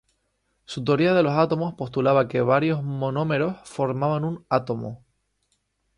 [0.65, 5.05] Su teoría de los átomos postulaba que varios monómeros formaban un átomo.